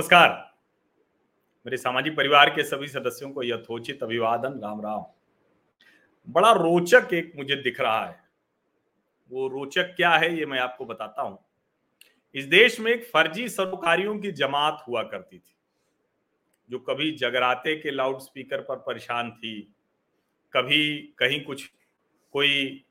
नमस्कार। 0.00 0.28
मेरे 1.66 1.76
सामाजिक 1.76 2.16
परिवार 2.16 2.50
के 2.50 2.62
सभी 2.62 2.86
सदस्यों 2.88 3.30
को 3.30 3.42
यथोचित 3.42 4.02
अभिवादन, 4.02 4.52
राम 4.60 4.80
राम। 4.80 5.02
बड़ा 6.28 6.52
रोचक 6.52 7.12
एक 7.14 7.32
मुझे 7.36 7.56
दिख 7.56 7.80
रहा 7.80 8.06
है। 8.06 8.16
वो 9.30 9.48
रोचक 9.48 9.92
क्या 9.96 10.10
है 10.10 10.38
ये 10.38 10.46
मैं 10.46 10.58
आपको 10.58 10.84
बताता 10.84 11.22
हूँ। 11.22 11.38
इस 12.34 12.44
देश 12.44 12.80
में 12.80 12.92
एक 12.92 13.04
फर्जी 13.04 13.48
सरोकारियों 13.48 14.18
की 14.18 14.32
जमात 14.32 14.84
हुआ 14.88 15.02
करती 15.02 15.38
थी, 15.38 15.54
जो 16.70 16.78
कभी 16.78 17.10
जगराते 17.10 17.76
के 17.76 17.90
लाउड 17.90 18.18
स्पीकर 18.18 18.60
पर 18.60 18.76
परेशान 18.76 19.30
थी, 19.30 19.60
कभी 20.52 20.96
कहीं 21.18 21.44
कुछ, 21.44 21.70
कोई 22.32 22.84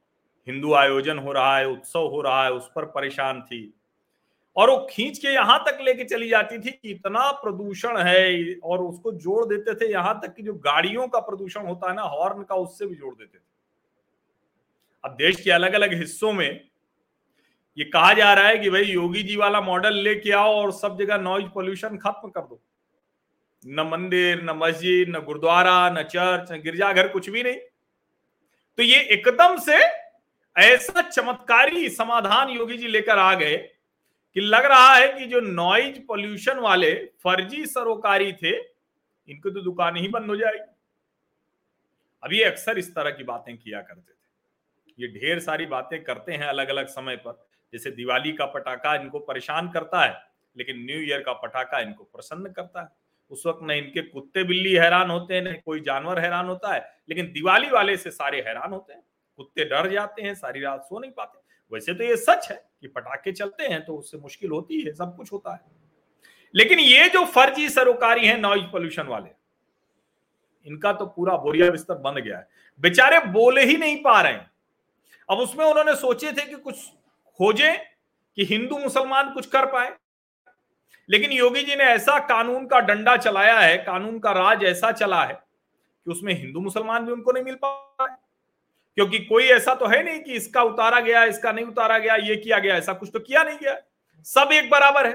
हिंदू 0.47 0.73
आयोजन 0.73 1.17
हो 1.17 1.31
रहा 1.31 1.57
है, 1.57 1.67
उत्सव 1.67 2.07
हो 2.07 2.21
रहा 2.21 2.43
है, 2.43 2.51
उस 2.51 2.71
पर 2.75 2.85
परेशान 2.85 3.41
थी। 3.41 3.78
और 4.55 4.69
वो 4.69 4.87
खींच 4.89 5.17
के 5.17 5.27
यहाँ 5.27 5.57
तक 5.67 5.77
लेके 5.81 6.03
चली 6.03 6.29
जाती 6.29 6.57
थी 6.59 6.71
कि 6.71 6.91
इतना 6.91 7.29
प्रदूषण 7.33 7.97
है, 7.97 8.55
और 8.55 8.79
उसको 8.79 9.11
जोड़ 9.13 9.45
देते 9.45 9.75
थे 9.75 9.91
यहाँ 9.91 10.19
तक 10.23 10.33
कि 10.35 10.43
जो 10.43 10.53
गाड़ियों 10.55 11.07
का 11.07 11.19
प्रदूषण 11.19 11.67
होता 11.67 11.89
है 11.89 11.95
ना, 11.95 12.01
हॉर्न 12.03 12.43
का, 12.43 12.55
उससे 12.55 12.85
भी 12.85 12.95
जोड़ 12.95 13.13
देते 13.15 13.37
थे। 13.37 13.41
अब 15.03 15.11
देश 15.11 15.41
के 15.41 15.51
अलग 15.51 15.73
अलग 15.73 15.93
हिस्सों 15.93 16.33
में 16.33 16.49
ये 17.77 17.85
कहा 17.85 18.13
जा 18.13 18.33
रहा 18.33 18.47
है 18.47 18.57
कि 18.57 18.69
भाई, 18.69 18.83
योगी 18.83 19.23
जी 19.23 19.35
वाला 19.35 19.61
मॉडल 19.61 19.93
लेके 19.95 20.31
आओ 20.31 20.53
और 20.55 20.71
सब 20.73 20.97
जगह 20.99 21.17
नॉइज़ 21.19 21.47
पोल्यूशन 21.49 21.97
खत्म 21.97 22.29
कर 22.29 22.41
दो। 22.41 22.61
न 23.63 23.87
मंदिर, 23.87 24.41
न 24.43 24.57
मस्जिद, 24.57 25.09
न 25.09 25.19
गुरुद्वारा, 25.21 25.89
न 25.89 26.03
चर्च, 26.03 26.51
न 26.51 26.61
गिरजाघर, 26.61 27.07
कुछ 27.07 27.29
भी 27.29 27.43
नहीं। 27.43 27.59
तो 28.77 28.83
ये 28.83 28.99
एकदम 29.13 29.57
से 29.59 29.77
ऐसा 30.55 31.01
चमत्कारी 31.01 31.89
समाधान 31.89 32.49
योगी 32.49 32.77
जी 32.77 32.87
लेकर 32.87 33.17
आ 33.17 33.33
गए 33.33 33.55
कि 34.35 34.41
लग 34.41 34.65
रहा 34.65 34.95
है 34.95 35.19
कि 35.19 35.25
जो 35.25 35.39
नॉइज़ 35.39 35.99
पोल्यूशन 35.99 36.59
वाले 36.59 36.95
फर्जी 36.95 37.65
सरोकारी 37.65 38.33
थे, 38.33 38.57
इनकी 39.27 39.51
तो 39.51 39.61
दुकान 39.61 39.95
ही 39.95 40.07
बंद 40.07 40.29
हो 40.29 40.35
जाएगी। 40.35 40.75
अभी 42.23 42.41
अक्सर 42.41 42.77
इस 42.77 42.95
तरह 42.95 43.11
की 43.11 43.23
बातें 43.23 43.57
किया 43.57 43.81
करते 43.81 44.11
थे। 44.11 44.17
ये 44.99 45.07
ढेर 45.07 45.39
सारी 45.39 45.65
बातें 45.65 46.03
करते 46.03 46.31
हैं 46.31 46.45
अलग 46.45 46.67
अलग 46.67 46.87
समय 46.87 47.15
पर। 47.15 47.47
जैसे 47.73 47.91
दिवाली 47.91 48.31
का 48.31 48.45
पटाखा 48.45 48.95
इनको 48.95 49.19
परेशान 49.19 49.69
करता 49.69 50.05
है, 50.05 50.21
लेकिन 50.57 50.85
न्यू 50.85 51.01
ईयर 51.01 51.21
का 51.21 51.33
पटाखा 51.33 51.79
इनको 51.79 52.03
प्रसन्न 52.03 52.51
करता 52.51 52.81
है। 52.81 52.87
उस 53.31 53.43
वक्त 53.45 53.59
न 53.63 53.71
इनके 53.71 54.01
कुत्ते 54.01 54.43
बिल्ली 54.43 54.73
हैरान 54.73 55.09
होते 55.09 55.35
हैं, 55.35 55.41
न 55.41 55.53
कोई 55.65 55.79
जानवर 55.79 56.19
हैरान 56.19 56.45
होता 56.45 56.73
है, 56.73 56.99
लेकिन 57.09 57.31
दिवाली 57.31 57.69
वाले 57.69 57.97
से 57.97 58.11
सारे 58.11 58.41
हैरान 58.41 58.71
होते 58.71 58.93
हैं। 58.93 59.03
कुत्ते 59.37 59.65
डर 59.65 59.89
जाते 59.89 60.21
हैं, 60.21 60.33
सारी 60.35 60.61
रात 60.61 60.81
सो 60.81 60.99
नहीं 60.99 61.11
पाते। 61.11 61.39
वैसे 61.71 61.93
तो 61.93 62.03
ये 62.03 62.15
सच 62.15 62.47
है 62.51 62.55
कि 62.81 62.87
पटाखे 62.87 63.31
चलते 63.31 63.63
हैं 63.63 63.83
तो 63.85 63.95
उससे 63.95 64.17
मुश्किल 64.17 64.51
होती 64.51 64.81
है, 64.81 64.93
सब 64.93 65.15
कुछ 65.17 65.31
होता 65.31 65.53
है। 65.53 65.59
लेकिन 66.53 66.79
ये 66.79 67.09
जो 67.09 67.25
फर्जी 67.25 67.69
सरोकारी 67.69 68.25
है 68.25 68.39
नॉइज़ 68.39 68.63
पोल्यूशन 68.63 69.03
वाले, 69.03 69.29
इनका 70.65 70.93
तो 70.93 71.05
पूरा 71.05 71.35
बोरिया 71.37 71.69
बिस्तर 71.71 71.95
बन 71.95 72.15
गया 72.15 72.37
है। 72.37 72.47
बेचारे 72.79 73.19
बोले 73.31 73.63
ही 73.63 73.77
नहीं 73.77 74.01
पा 74.03 74.21
रहे 74.21 74.33
हैं। 74.33 74.51
अब 75.29 75.37
उसमें 75.37 75.65
उन्होंने 75.65 75.95
सोचे 75.95 76.31
थे 76.31 76.45
कि 76.45 76.55
कुछ 76.55 76.75
खोजें 77.39 77.77
कि 78.37 78.45
हिंदू 78.45 78.77
मुसलमान 78.77 79.31
कुछ 79.31 79.45
कर 79.45 79.65
पाए। 79.65 79.93
लेकिन 81.09 81.31
योगी 81.31 81.63
जी 81.63 81.75
ने 81.75 81.83
ऐसा 81.83 82.17
कानून 82.19 82.65
का 82.67 82.79
डंडा 82.79 83.15
चलाया 83.17 83.59
है, 83.59 83.77
कानून 83.77 84.19
का 84.19 84.31
राज 84.31 84.63
ऐसा 84.63 84.91
चला 84.91 85.23
है 85.23 85.33
कि 85.33 86.11
उसमें 86.11 86.33
हिंदू 86.33 86.59
मुसलमान 86.59 87.05
भी 87.05 87.11
उनको 87.11 87.31
नहीं 87.31 87.43
मिल 87.43 87.55
पा 87.55 87.95
रहे 88.01 88.15
क्योंकि 88.99 89.19
कोई 89.19 89.43
ऐसा 89.43 89.75
तो 89.75 89.87
है 89.87 90.03
नहीं 90.03 90.19
कि 90.19 90.33
इसका 90.33 90.61
उतारा 90.63 90.99
गया, 90.99 91.23
इसका 91.23 91.51
नहीं 91.51 91.65
उतारा 91.65 91.97
गया, 91.97 92.15
ये 92.15 92.35
किया 92.35 92.59
गया, 92.59 92.75
ऐसा 92.75 92.93
कुछ 92.93 93.09
तो 93.13 93.19
किया 93.19 93.43
नहीं 93.43 93.57
गया। 93.57 93.75
सब 94.23 94.49
एक 94.53 94.69
बराबर 94.69 95.07
है। 95.07 95.13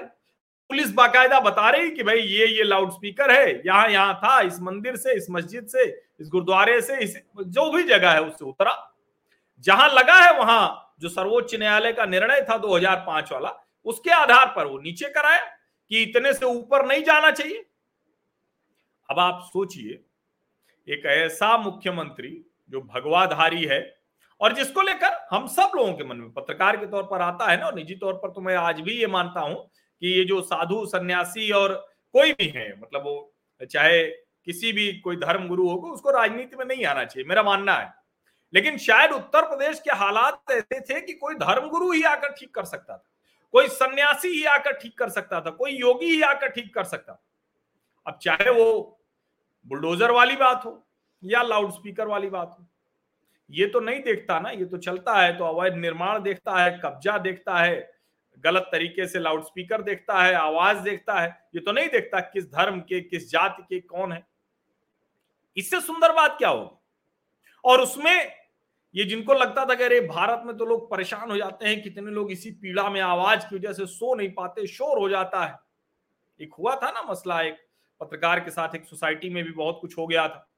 पुलिस 0.68 0.92
बाकायदा 0.92 1.40
बता 1.40 1.70
रही 1.70 1.90
कि 1.90 2.02
भाई 2.02 2.18
ये 2.18 2.46
ये 2.46 2.62
लाउड 2.62 2.90
स्पीकर 2.90 3.30
है, 3.30 3.62
यहाँ 3.66 3.88
यहाँ 3.88 4.14
था, 4.14 4.40
इस 4.40 4.60
मंदिर 4.60 4.96
से, 4.96 5.14
इस 5.14 5.26
मस्जिद 5.30 5.66
से, 5.66 5.84
इस 6.20 6.28
गुरुद्वारे 6.28 6.80
से, 6.80 6.98
इस, 6.98 7.16
जो 7.40 7.70
भी 7.70 7.82
जगह 7.82 8.10
है 8.10 8.22
उससे 8.22 8.44
उतरा। 8.44 8.94
जहाँ 9.64 9.88
लगा 9.88 10.14
है 10.14 10.38
वहाँ 10.38 10.94
जो 11.00 11.08
सर्वोच्च 11.08 11.54
न्यायालय 11.54 11.92
का 11.92 12.04
निर्णय 12.04 12.40
था 12.40 12.58
2005 12.58 13.32
वाला, 13.32 13.54
उसके 13.84 14.10
आधार 14.10 14.46
पर 14.46 14.66
वो 14.66 14.78
नीचे 14.78 15.08
कराया 15.08 15.44
कि 15.90 16.02
इतने 16.02 16.32
से 16.32 16.46
ऊपर 16.46 16.86
नहीं 16.86 17.04
जाना 17.04 17.30
चाहिए। 17.30 17.64
अब 19.10 19.18
आप 19.18 19.40
सोचिए, 19.44 20.00
एक 20.88 21.06
ऐसा 21.06 21.56
मुख्यमंत्री 21.56 22.44
जो 22.74 22.80
भगवाधारी 22.84 23.64
है, 23.64 23.80
और 24.40 24.52
जिसको 24.54 24.82
लेकर 24.82 25.12
हम 25.30 25.46
सब 25.48 25.72
लोगों 25.76 25.92
के 25.94 26.04
मन 26.04 26.16
में, 26.16 26.30
पत्रकार 26.32 26.76
के 26.76 26.86
तौर 26.86 27.02
पर 27.02 27.20
आता 27.22 27.50
है 27.50 27.56
ना, 27.58 27.66
और 27.66 27.74
निजी 27.74 27.94
तौर 27.96 28.14
पर 28.14 28.30
तो 28.30 28.40
मैं 28.40 28.56
आज 28.58 28.80
भी 28.80 28.92
ये 28.92 29.06
मानता 29.08 29.40
हूँ 29.40 29.56
कि 30.02 30.08
ये 30.08 30.24
जो 30.24 30.40
साधु, 30.42 30.84
सन्यासी 30.86 31.50
और 31.52 31.74
कोई 32.14 32.32
भी 32.32 32.48
है 32.48 32.68
मतलब 32.72 33.04
वो 33.04 33.34
चाहे 33.70 34.02
किसी 34.46 34.72
भी 34.72 34.92
कोई 35.00 35.16
धर्म 35.16 35.46
गुरु 35.48 35.68
होगा 35.68 35.90
उसको 35.90 36.10
राजनीति 36.10 36.56
में 36.56 36.64
नहीं 36.66 36.84
आना 36.86 37.04
चाहिए, 37.04 37.28
मेरा 37.28 37.42
मानना 37.42 37.74
है। 37.74 37.92
लेकिन 38.52 38.76
शायद 38.78 39.12
उत्तर 39.12 39.46
प्रदेश 39.46 39.80
के 39.80 39.96
हालात 39.96 40.50
ऐसे 40.50 40.80
थे 40.82 41.00
कि 41.00 41.12
कोई 41.14 41.34
धर्म 41.36 41.68
गुरु 41.68 41.90
ही 41.92 42.02
आकर 42.04 42.32
ठीक 42.32 42.54
कर 42.54 42.64
सकता 42.64 42.96
था, 42.96 43.04
कोई 43.54 43.68
सन्यासी 43.70 44.28
ही 44.28 44.44
आकर 44.46 44.72
ठीक 44.72 44.98
कर 44.98 45.08
सकता 45.10 45.40
था, 45.40 45.50
कोई 45.52 45.72
योगी 45.72 46.06
ही 46.06 46.20
आकर 46.22 46.48
ठीक 46.48 46.74
कर 46.74 46.84
सकता 46.84 47.12
था। 47.12 47.22
अब 48.06 48.18
चाहे 48.22 48.50
वो 48.50 49.00
बुलडोजर 49.66 50.10
वाली 50.10 50.36
बात 50.36 50.64
हो 50.64 50.83
या 51.24 51.42
लाउड 51.42 51.70
स्पीकर 51.70 52.06
वाली 52.06 52.30
बात 52.30 52.56
हो। 52.60 52.66
ये 53.50 53.66
तो 53.66 53.80
नहीं 53.80 54.02
देखता 54.02 54.38
ना, 54.40 54.50
ये 54.50 54.64
तो 54.64 54.78
चलता 54.78 55.14
है 55.14 55.36
तो 55.38 55.44
अवैध 55.44 55.74
निर्माण 55.74 56.22
देखता 56.22 56.56
है, 56.56 56.80
कब्जा 56.84 57.18
देखता 57.18 57.58
है, 57.58 57.92
गलत 58.44 58.68
तरीके 58.72 59.06
से 59.06 59.18
लाउड 59.18 59.44
स्पीकर 59.44 59.82
देखता 59.82 60.22
है, 60.22 60.34
आवाज़ 60.34 60.78
देखता 60.78 61.20
है, 61.20 61.28
ये 61.54 61.60
तो 61.60 61.72
नहीं 61.72 61.88
देखता 61.88 62.20
किस 62.20 62.50
धर्म 62.52 62.80
के, 62.80 63.00
किस 63.00 63.30
जाति 63.30 63.62
के 63.62 63.80
कौन 63.80 64.12
है। 64.12 64.26
इससे 65.56 65.80
सुंदर 65.80 66.12
बात 66.12 66.38
क्या 66.38 66.48
होगी? 66.48 66.76
और 67.64 67.80
उसमें 67.80 68.32
ये 68.94 69.04
जिनको 69.04 69.34
लगता 69.34 69.64
था 69.64 69.74
कि 69.74 69.82
अरे 69.82 70.00
भारत 70.00 70.42
में 70.46 70.56
तो 70.56 70.64
लोग 70.64 70.90
परेशान 70.90 71.30
हो 71.30 71.36
जाते 71.36 71.68
हैं, 71.68 71.82
कितने 71.82 72.10
लोग 72.10 72.32
इसी 72.32 72.50
पीड़ा 72.50 72.90
में 72.90 73.00
आवाज़ 73.00 73.46
की 73.46 73.56
वजह 73.56 73.72
से 73.72 73.86
सो 73.86 74.14
नहीं 74.14 74.32
पाते, 74.32 74.66
शोर 74.66 74.98
हो 74.98 75.08
जाता 75.08 75.44
है। 75.44 75.58
एक 76.40 76.54
हुआ 76.58 76.76
था 76.76 76.90
ना 76.90 77.02
मसला 77.02 77.40
एक, 77.42 77.56
पत्रकार 78.00 78.40
के 78.40 78.50
साथ 78.50 78.74
एक 78.74 78.84
सोसाइटी 78.84 79.30
में 79.30 79.44
भी 79.44 79.52
बहुत 79.52 79.78
कुछ 79.80 79.98
हो 79.98 80.06
गया 80.06 80.28
था। 80.28 80.53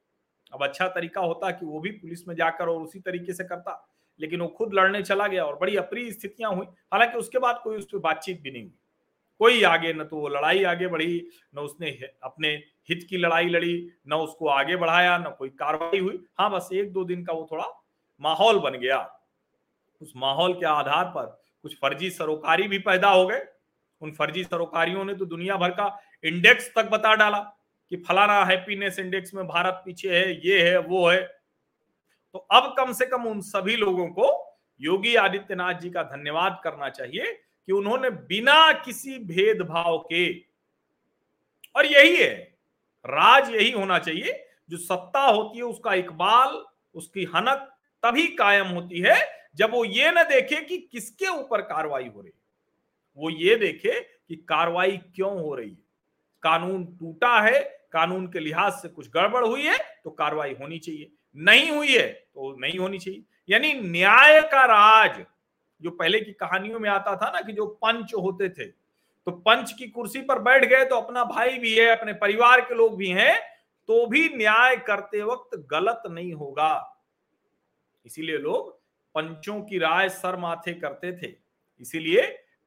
अब 0.57 0.63
अच्छा 0.63 0.89
तरीका 0.89 1.21
होता 1.21 1.51
कि 1.51 1.67
वो 1.67 1.81
भी 1.81 1.91
पुलिस 1.93 2.27
में 2.29 2.35
जाकर 2.35 2.69
और 2.69 2.81
उसी 2.83 3.01
तरीके 3.01 3.33
से 3.33 3.45
करता, 3.45 3.87
लेकिन 4.21 4.41
वो 4.41 4.49
खुद 4.49 4.75
लड़ने 4.75 5.03
चला 5.03 5.27
गया 5.27 5.45
और 5.45 5.59
बड़ी 5.59 5.77
अप्रिय 5.77 6.11
स्थितियाँ 6.13 6.53
हुई। 6.55 6.67
हालाँकि 6.93 7.19
उसके 7.19 7.39
बाद 7.39 7.61
कोई 7.65 7.77
उस 7.77 7.85
पर 7.85 7.99
बातचीत 8.01 8.41
भी 8.43 8.51
नहीं 8.51 8.63
हुई। 8.63 8.73
कोई 9.41 9.63
आगे 9.65 9.93
न 9.93 10.05
तो 10.05 10.17
वो 10.17 10.29
लड़ाई 10.29 10.63
आगे 10.65 10.87
बढ़ी, 10.87 11.29
न 11.55 11.59
उसने 11.59 11.91
अपने 12.23 12.49
हित 12.89 13.07
की 13.11 13.17
लड़ाई 13.17 13.49
लड़ी, 13.49 13.91
न 14.09 14.15
उसको 14.15 14.49
आगे 14.49 14.77
बढ़ाया, 14.77 15.17
न 15.19 15.35
कोई 15.39 15.49
कार्रवाई 15.51 15.99
हुई। 15.99 16.23
हाँ 16.39 16.51
बस 16.51 16.69
एक 16.73 16.93
दो 16.93 17.05
दिन 17.05 17.25
का 17.25 17.33
वो 17.33 17.47
थोड़ा 17.53 17.67
माहौल 18.21 18.59
बन 18.59 18.79
गया। 18.79 18.99
उस 20.01 20.13
माहौल 20.17 20.55
के 20.55 20.67
आधार 20.67 21.05
पर 21.07 21.27
कुछ 21.65 21.75
फर्जी 21.75 22.11
सरोकारी 22.11 22.69
भी 22.69 22.79
पैदा 22.79 23.09
हो 23.09 23.27
गए। 23.27 23.43
उन 24.03 24.13
फर्जी 24.13 24.45
सरोकारियों 24.45 25.05
ने 25.05 25.15
तो 25.15 25.25
दुनिया 25.27 25.57
भर 25.57 25.71
का 25.71 25.87
इंडेक्स 26.25 26.73
तक 26.77 26.91
बता 26.91 27.15
डाला। 27.15 27.39
कि 27.91 27.97
फलाना 27.97 28.45
हैप्पीनेस 28.45 28.99
इंडेक्स 28.99 29.35
में 29.35 29.47
भारत 29.47 29.83
पीछे 29.85 30.19
है, 30.19 30.49
ये 30.49 30.71
है, 30.71 30.79
वो 30.79 31.09
है। 31.09 31.23
तो 32.33 32.39
अब 32.39 32.75
कम 32.79 32.93
से 32.93 33.07
कम 33.07 33.23
उन 33.23 33.41
सभी 33.41 33.77
लोगों 33.77 34.09
को 34.09 34.57
योगी 34.81 35.15
आदित्यनाथ 35.15 35.75
जी 35.75 35.91
का 35.91 36.03
धन्यवाद 36.03 36.61
करना 36.65 36.89
चाहिए 36.89 37.33
कि 37.33 37.73
उन्होंने 37.73 38.11
बिना 38.11 38.73
किसी 38.73 39.19
भेदभाव 39.19 39.99
के, 39.99 40.39
और 41.77 41.87
यही 41.87 42.17
है, 42.17 42.35
राज 43.05 43.51
यही 43.51 43.71
होना 43.71 43.99
चाहिए, 43.99 44.47
जो 44.71 44.77
सत्ता 44.77 45.21
होती 45.21 45.59
है, 45.59 45.65
उसका 45.65 45.95
इकबाल, 45.95 46.65
उसकी 46.95 47.25
हनक 47.25 47.73
तभी 48.03 48.27
कायम 48.27 48.67
होती 48.67 49.01
है, 49.01 49.17
जब 49.57 49.71
वो 49.71 49.85
ये 49.85 50.11
ना 50.11 50.23
देखे 50.23 50.61
कि 50.61 50.79
किसके 50.79 51.29
ऊपर 51.29 51.61
कार्रवाई 51.61 52.07
हो 52.07 52.21
रही 52.21 52.31
है। 52.31 52.41
वो 53.19 53.31
ये 53.31 53.57
देखे 53.57 54.01
कि 54.01 54.37
कार्रवाई 54.37 54.97
क्यों 54.97 55.41
हो 55.41 55.55
रही 55.55 55.71
है। 55.71 55.86
कानून 56.47 56.85
टूटा 56.97 57.41
है, 57.41 57.61
कानून 57.93 58.27
के 58.27 58.41
लिहाज 58.41 58.73
से 58.73 58.89
कुछ 58.89 59.09
गड़बड़ 59.11 59.45
हुई 59.45 59.63
है 59.63 59.77
तो 60.05 60.11
कार्रवाई 60.13 60.55
होनी 60.61 60.79
चाहिए। 60.79 61.11
नहीं 61.37 61.71
हुई 61.71 61.89
है 61.89 62.07
तो 62.07 62.55
नहीं 62.61 62.79
होनी 62.79 62.99
चाहिए। 62.99 63.23
यानी 63.49 63.73
न्याय 63.83 64.41
का 64.43 64.65
राज, 64.67 65.25
जो 65.81 65.91
पहले 65.93 66.21
की 66.21 66.33
कहानियों 66.35 66.79
में 66.81 66.89
आता 66.91 67.17
था 67.17 67.31
ना 67.31 67.41
कि 67.41 67.53
जो 67.53 67.67
पंच 67.83 68.15
होते 68.15 68.49
थे 68.51 68.65
तो 69.27 69.33
पंच 69.33 69.73
की 69.73 69.87
कुर्सी 69.89 70.21
पर 70.23 70.39
बैठ 70.41 70.65
गए 70.65 70.85
तो 70.85 70.97
अपना 70.97 71.25
भाई 71.27 71.59
भी 71.59 71.75
है, 71.75 71.87
अपने 71.89 72.13
परिवार 72.15 72.61
के 72.61 72.75
लोग 72.75 72.97
भी 72.97 73.09
हैं 73.11 73.39
तो 73.89 74.07
भी 74.07 74.29
न्याय 74.37 74.77
करते 74.79 75.23
वक्त 75.23 75.57
गलत 75.71 76.03
नहीं 76.07 76.33
होगा। 76.35 76.73
इसीलिए 78.07 78.39
लोग 78.39 78.71
पंचों 79.15 79.61
की 79.63 79.79
राय 79.79 80.09
सर 80.09 80.37
माथे 80.37 80.73
करते 80.75 81.13
थे। 81.13 81.35
इसीलिए 81.81 82.23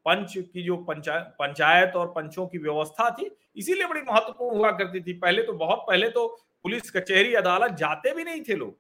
पंच 0.05 0.33
की 0.33 0.63
जो 0.63 0.77
पंचायत 0.79 1.33
पंचायत 1.39 1.95
और 1.95 2.07
पंचों 2.07 2.47
की 2.47 2.57
व्यवस्था 2.57 3.09
थी 3.11 3.29
इसीलिए 3.59 3.87
बड़ी 3.87 4.01
महत्वपूर्ण 4.01 4.57
हुआ 4.57 4.71
करती 4.71 5.01
थी। 5.01 5.13
पहले 5.13 5.43
तो 5.43 5.53
बहुत, 5.53 5.85
पहले 5.87 6.09
तो 6.09 6.27
पुलिस 6.63 6.91
कचहरी 6.91 7.33
अदालत 7.33 7.71
जाते 7.71 8.13
भी 8.13 8.23
नहीं 8.23 8.41
थे 8.41 8.55
लोग। 8.55 8.77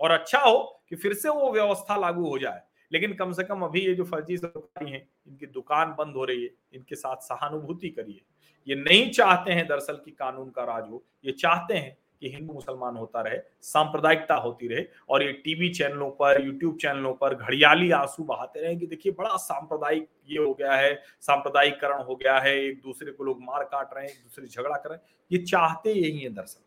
और 0.00 0.10
अच्छा 0.10 0.38
हो 0.38 0.82
कि 0.88 0.96
फिर 0.96 1.14
से 1.14 1.28
वो 1.28 1.52
व्यवस्था 1.52 1.96
लागू 1.96 2.28
हो 2.28 2.38
जाए। 2.38 2.60
लेकिन 2.92 3.12
कम 3.12 3.32
से 3.32 3.44
कम 3.44 3.62
अभी 3.62 3.80
ये 3.80 3.94
जो 3.94 4.04
फर्जी 4.04 4.36
सरकारी 4.36 4.90
हैं, 4.90 5.08
इनकी 5.26 5.46
दुकान 5.46 5.94
बंद 5.98 6.16
हो 6.16 6.24
रही 6.24 6.42
है, 6.44 6.50
इनके 6.72 6.94
साथ 6.94 7.16
सहानुभूति 7.16 7.88
करिए। 7.88 8.20
ये 8.68 8.74
नहीं 8.74 9.10
चाहते 9.10 9.52
हैं 9.52 9.66
दरअसल 9.66 9.94
की 9.94 10.10
कानून 10.10 10.50
का 10.50 10.64
राज 10.64 10.90
हो, 10.90 11.04
ये 11.24 11.32
चाहते 11.32 11.74
हैं 11.74 11.96
कि 12.22 12.28
हिंदू 12.30 12.52
मुसलमान 12.52 12.96
होता 12.96 13.20
रहे, 13.20 13.38
सांप्रदायिकता 13.62 14.34
होती 14.34 14.68
रहे, 14.68 14.84
और 15.08 15.22
ये 15.22 15.32
टीवी 15.34 15.68
चैनलों 15.70 16.10
पर, 16.10 16.40
यूट्यूब 16.44 16.76
चैनलों 16.76 17.12
पर 17.14 17.34
घड़ियाली 17.34 17.90
आँसू 17.92 18.24
बहाते 18.24 18.60
रहे 18.60 18.74
कि 18.76 18.86
देखिए 18.86 19.12
बड़ा 19.12 19.36
सांप्रदायिक 19.38 20.08
ये 20.28 20.38
हो 20.38 20.52
गया 20.54 20.74
है 20.74 20.94
सांप्रदायिकरण 21.20 22.02
हो 22.02 22.16
गया 22.16 22.38
है, 22.38 22.54
एक 22.58 22.80
दूसरे 22.82 23.12
को 23.12 23.24
लोग 23.24 23.42
मार 23.42 23.64
काट 23.64 23.94
रहे 23.94 24.04
हैं, 24.04 24.12
एक 24.12 24.22
दूसरे 24.22 24.46
झगड़ा 24.46 24.76
कर 24.76 24.90
रहे 24.90 24.98
हैं। 24.98 25.14
ये 25.30 25.38
चाहते 25.38 25.92
यही 25.92 26.20
है 26.20 26.30
दरअसल। 26.30 26.60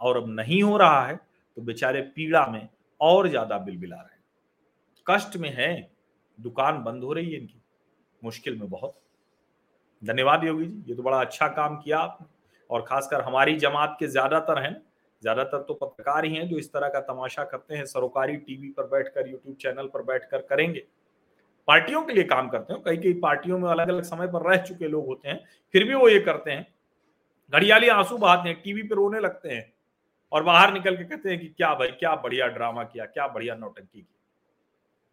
और 0.00 0.16
अब 0.16 0.28
नहीं 0.30 0.62
हो 0.62 0.76
रहा 0.76 1.06
है 1.06 1.16
तो 1.56 1.62
बेचारे 1.62 2.00
पीड़ा 2.16 2.46
में 2.46 2.68
और 3.00 3.28
ज़्यादा 3.28 3.58
बिलबिला 3.58 3.96
रहे 3.96 4.14
हैं। 4.14 4.24
कष्ट 5.06 5.36
में 5.36 5.52
है, 5.54 5.90
दुकान 6.38 6.82
बंद 6.84 7.04
हो 7.04 7.12
रही 7.12 7.30
है 7.30 7.40
इनकी, 7.40 7.60
मुश्किल 8.22 8.58
में 8.58 8.68
बहुत। 8.70 8.94
धन्यवाद 10.02 10.44
योगी 10.44 10.66
जी, 10.66 10.82
ये 10.88 10.94
तो 10.94 11.02
बड़ा 11.02 11.20
अच्छा 11.20 11.48
काम 11.50 11.76
किया 11.76 11.98
आपने। 11.98 12.26
और 12.70 12.82
खासकर 12.82 13.20
हमारी 13.20 13.56
जमात 13.56 13.96
के 13.98 14.06
ज़्यादातर 14.08 14.62
हैं, 14.62 14.74
ज़्यादातर 15.22 15.62
तो 15.62 15.74
पत्रकार 15.74 16.24
ही 16.24 16.34
हैं 16.34 16.48
जो 16.48 16.58
इस 16.58 16.72
तरह 16.72 16.88
का 16.88 17.00
तमाशा 17.02 17.44
करते 17.44 17.74
हैं, 17.74 17.84
सरोकारी 17.86 18.36
टीवी 18.36 18.68
पर 18.70 18.86
बैठकर 18.86 19.28
यूट्यूब 19.28 19.56
चैनल 19.56 19.86
पर 19.86 20.02
बैठकर 20.02 20.40
करेंगे। 20.40 20.82
पार्टियों 21.68 22.02
के 22.02 22.12
लिए 22.12 22.24
काम 22.24 22.48
करते 22.48 22.72
हैं, 22.72 22.82
कई 22.82 22.96
कई 22.96 23.12
पार्टियों 23.20 23.58
में 23.58 23.68
अलग 23.70 23.88
अलग 23.88 24.02
समय 24.04 24.26
पर 24.28 24.50
रह 24.50 24.56
चुके 24.58 24.88
लोग 24.88 25.06
होते 25.06 25.28
हैं, 25.28 25.40
फिर 25.74 25.84
भी 25.84 25.94
वो 25.94 26.08
ये 26.08 26.18
करते 26.20 26.50
हैं। 26.50 26.66
घड़ियाली 27.52 27.88
आँसू 27.88 28.16
बहाते 28.18 28.48
हैं, 28.48 28.60
टीवी 28.62 28.82
पे 28.82 28.94
रोने 28.94 29.20
लगते 29.20 29.48
हैं 29.48 29.72
और 30.32 30.42
बाहर 30.42 30.72
निकल 30.72 30.96
के 30.96 31.04
कहते 31.04 31.30
हैं 31.30 31.38
कि 31.40 31.48
क्या 31.48 31.74
भाई, 31.74 31.88
क्या 31.88 32.14
बढ़िया 32.16 32.46
ड्रामा 32.48 32.84
किया, 32.84 33.04
क्या 33.06 33.26
बढ़िया 33.28 33.54
नौटंकी 33.54 34.00
की। 34.00 34.08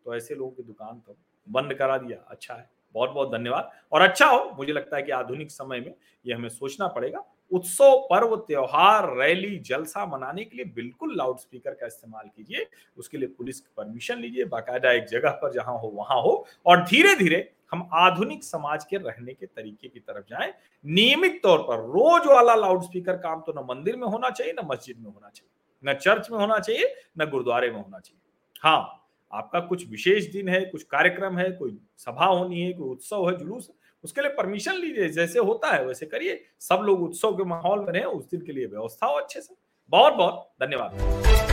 तो 0.06 0.16
ऐसे 0.16 0.36
लोगों 0.36 0.52
की 0.52 0.64
दुकान 0.64 1.00
तो 1.00 1.16
बंद 1.48 1.74
करा 1.74 1.98
दिया 1.98 2.18
अच्छा 2.28 2.54
है 2.54 2.70
बहुत 2.96 3.10
बहुत 3.10 3.32
धन्यवाद। 3.32 3.72
और 3.92 4.02
अच्छा 4.02 4.26
हो, 4.26 4.50
मुझे 4.58 4.74
लगता 4.74 4.98
है 4.98 5.04
कि 5.04 5.12
आधुनिक 5.12 5.52
समय 5.52 5.80
में 5.80 5.94
ये 6.26 6.34
हमें 6.34 6.50
सोचना 6.50 6.88
पड़ेगा 6.88 7.24
उत्सव 7.52 7.96
पर्व 8.10 8.36
त्योहार 8.38 9.08
रैली 9.18 9.58
जलसा 9.60 10.06
मनाने 10.06 10.44
के 10.44 10.56
लिए 10.58 10.66
बिल्कुल 10.66 11.16
लाउड 11.18 11.40
स्पीकर 11.40 11.72
का 11.72 11.88
इस्तेमाल 11.88 12.28
कीजिए। 12.28 12.66
उसके 12.98 13.18
लिए 13.18 13.28
पुलिस 13.30 13.60
की 13.60 13.70
परमिशन 13.78 14.20
लीजिए, 14.20 14.46
बाकायदा 14.46 14.92
एक 14.92 15.06
जगह 15.08 15.32
पर 15.42 15.54
जहाँ 15.54 15.78
हो 15.80 15.88
वहाँ 15.88 16.22
हो। 16.22 16.46
और 16.66 16.84
धीरे 16.84 17.16
धीरे 17.16 17.50
हम 17.72 17.88
आधुनिक 17.94 18.44
समाज 18.44 18.84
के 18.86 18.98
रहने 18.98 19.34
के 19.34 19.46
तरीके 19.46 19.88
की 19.88 20.00
तरफ़ 20.00 20.26
जाएँ। 20.30 20.54
नियमित 20.86 21.40
तौर 21.44 21.60
पर 21.60 21.80
रोज 21.88 22.28
वाला 22.28 22.56
लाउड 22.56 22.84
स्पीकर 22.84 23.18
काम 23.18 23.42
तो 23.42 23.54
न 23.54 23.66
मंदिर 23.70 23.96
में 23.96 24.08
होना 24.08 24.30
चाहिए, 24.30 24.54
न 24.54 24.66
मस्जिद 24.66 24.98
में 25.00 25.12
होना 25.12 25.30
चाहिए, 25.30 25.50
न 25.84 25.94
चर्च 25.96 26.30
में 26.32 26.38
होना 26.40 26.60
चाहिए, 26.60 26.94
न 27.20 27.30
गुरुद्वारे 27.30 27.72
में 27.72 27.78
होना 27.78 28.00
चाहिए। 28.00 28.22
हाँ 28.64 29.00
आपका 29.34 29.60
कुछ 29.60 29.88
विशेष 29.90 30.32
दिन 30.32 30.50
है, 30.50 30.64
कुछ 30.66 30.84
कार्यक्रम 30.84 31.38
है, 31.38 31.50
कोई 31.52 31.78
सभा 31.98 32.26
होनी 32.26 32.62
है, 32.62 32.74
कोई 32.74 32.90
उत्सव 32.90 33.30
है, 33.30 33.38
जुलूस 33.38 33.70
उसके 34.04 34.22
लिए 34.22 34.30
परमिशन 34.30 34.74
लीजिए, 34.74 35.10
जैसे 35.10 35.40
होता 35.40 35.72
है 35.72 35.86
वैसे 35.86 36.06
करिए। 36.06 36.44
सब 36.60 36.82
लोग 36.84 37.04
उत्सव 37.04 37.34
के 37.34 37.44
माहौल 37.44 37.80
में 37.80 37.94
रहे, 37.94 38.04
उस 38.04 38.30
दिन 38.30 38.42
के 38.42 38.52
लिए 38.52 38.66
व्यवस्था 38.66 39.08
हो 39.08 39.14
अच्छे 39.14 39.42
से। 39.42 39.56
बहुत 39.90 40.14
बहुत 40.14 40.54
धन्यवाद। 40.64 41.53